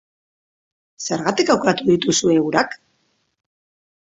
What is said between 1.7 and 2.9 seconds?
dituzue eurak?